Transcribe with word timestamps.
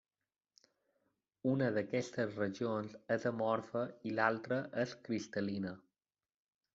Una 1.49 1.67
d'aquestes 1.75 2.33
regions 2.39 2.95
és 3.15 3.27
amorfa 3.33 3.83
i 4.09 4.15
l'altra 4.21 4.59
és 4.85 4.97
cristal·lina. 5.09 5.75